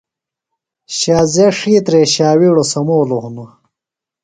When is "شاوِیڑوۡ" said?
2.13-2.69